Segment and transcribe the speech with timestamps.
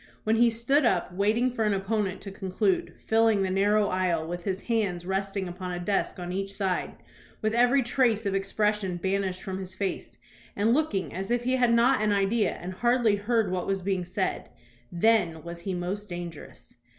[0.23, 4.45] When he stood up, waiting for an opponent to conclude, filling the narrow aisle, with
[4.45, 6.95] his hands resting upon a desk on each side,
[7.43, 10.17] with every trace of expression banished from his face,
[10.55, 14.03] and looking as if he had not an idea and hardly heard what was being
[14.03, 14.49] said,
[14.91, 16.77] then was he most dangerous.